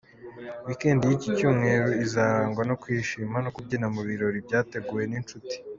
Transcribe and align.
Weekend 0.65 0.99
y’iki 1.09 1.29
cyumweru, 1.37 1.89
izarangwa 2.05 2.61
no 2.69 2.75
kwishima 2.81 3.35
no 3.43 3.49
kubyina 3.55 3.87
mu 3.95 4.01
birori 4.07 4.39
byateguwe 4.47 5.03
n’inshuti. 5.11 5.55